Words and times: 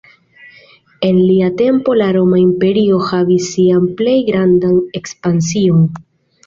En 1.09 1.19
lia 1.31 1.49
tempo 1.59 1.95
la 2.01 2.07
Roma 2.17 2.41
Imperio 2.45 2.99
havis 3.11 3.53
sian 3.53 3.89
plej 4.01 4.19
grandan 4.33 4.77
ekspansion. 5.03 5.91